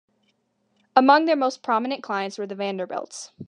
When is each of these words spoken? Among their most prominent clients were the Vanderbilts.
Among 0.95 1.25
their 1.25 1.35
most 1.35 1.61
prominent 1.61 2.01
clients 2.01 2.39
were 2.39 2.47
the 2.47 2.55
Vanderbilts. 2.55 3.33